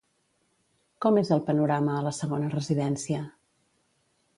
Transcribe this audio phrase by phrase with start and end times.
[1.05, 3.23] Com és el panorama a la segona residència?